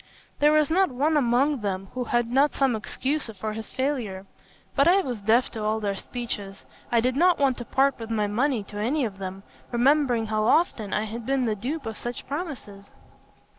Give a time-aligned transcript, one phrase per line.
[0.39, 4.25] There was not one among them who had not some excuse for his failure;
[4.75, 6.65] but I was deaf to all their speeches.
[6.91, 10.45] I did not want to part with my money to any of them, remembering how
[10.45, 12.89] often I had been the dupe of such promises.